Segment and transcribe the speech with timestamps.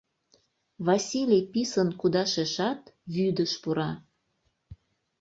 [0.87, 2.81] Василий писын кудашешат,
[3.13, 3.91] вӱдыш пура.